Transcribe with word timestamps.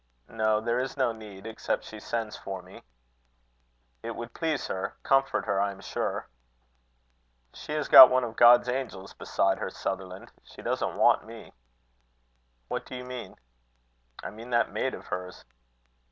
"No; 0.29 0.59
there 0.59 0.79
is 0.79 0.97
no 0.97 1.11
need, 1.11 1.45
except 1.45 1.83
she 1.83 1.99
sends 1.99 2.35
for 2.35 2.63
me." 2.63 2.81
"It 4.01 4.15
would 4.15 4.33
please 4.33 4.65
her 4.65 4.97
comfort 5.03 5.45
her, 5.45 5.61
I 5.61 5.69
am 5.69 5.79
sure." 5.79 6.27
"She 7.53 7.73
has 7.73 7.87
got 7.87 8.09
one 8.09 8.23
of 8.23 8.35
God's 8.35 8.67
angels 8.67 9.13
beside 9.13 9.59
her, 9.59 9.69
Sutherland. 9.69 10.31
She 10.43 10.63
doesn't 10.63 10.95
want 10.97 11.27
me." 11.27 11.53
"What 12.67 12.87
do 12.87 12.95
you 12.95 13.03
mean?" 13.03 13.35
"I 14.23 14.31
mean 14.31 14.49
that 14.49 14.71
maid 14.73 14.95
of 14.95 15.05
hers." 15.05 15.45